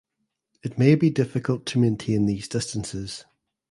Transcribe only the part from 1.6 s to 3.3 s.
to maintain these distances.